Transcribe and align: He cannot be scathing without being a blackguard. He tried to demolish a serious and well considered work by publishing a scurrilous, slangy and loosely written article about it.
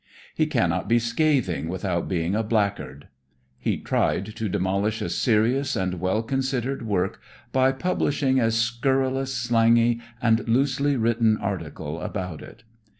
He 0.33 0.47
cannot 0.47 0.89
be 0.89 0.97
scathing 0.97 1.67
without 1.69 2.07
being 2.07 2.33
a 2.33 2.41
blackguard. 2.41 3.07
He 3.59 3.77
tried 3.77 4.25
to 4.35 4.49
demolish 4.49 4.99
a 4.99 5.09
serious 5.11 5.75
and 5.75 5.99
well 5.99 6.23
considered 6.23 6.87
work 6.87 7.21
by 7.51 7.71
publishing 7.71 8.39
a 8.39 8.49
scurrilous, 8.49 9.31
slangy 9.31 10.01
and 10.19 10.47
loosely 10.49 10.95
written 10.95 11.37
article 11.37 12.01
about 12.01 12.41
it. 12.41 12.63